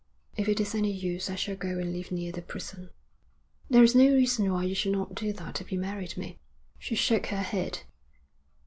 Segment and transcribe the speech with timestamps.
[0.35, 2.89] If it is any use I shall go and live near the prison.'
[3.69, 6.39] 'There is no reason why you should not do that if you married me.'
[6.79, 7.81] She shook her head.